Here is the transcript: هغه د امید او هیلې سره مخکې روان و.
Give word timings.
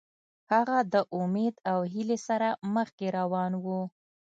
هغه 0.51 0.77
د 0.93 0.95
امید 1.21 1.55
او 1.71 1.79
هیلې 1.93 2.17
سره 2.27 2.49
مخکې 2.75 3.07
روان 3.19 3.51
و. 3.63 3.65